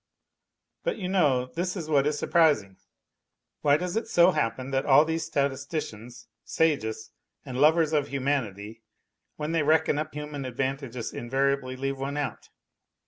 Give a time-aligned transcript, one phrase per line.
[0.83, 2.77] But, you know, this is what is surprising:
[3.61, 7.11] why does it so happen that all these statisticians, sages
[7.45, 8.81] and lovers of humanity,
[9.35, 12.37] when they reckon up human advantages invariably leave out one